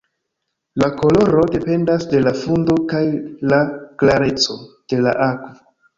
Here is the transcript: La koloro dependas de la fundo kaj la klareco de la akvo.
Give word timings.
La 0.83 0.87
koloro 1.01 1.43
dependas 1.55 2.07
de 2.13 2.21
la 2.27 2.33
fundo 2.41 2.77
kaj 2.95 3.03
la 3.53 3.61
klareco 4.05 4.57
de 4.95 5.03
la 5.09 5.15
akvo. 5.29 5.55